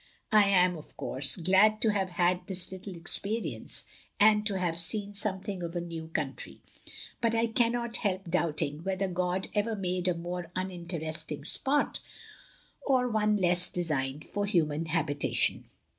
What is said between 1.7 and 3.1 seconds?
to have had this little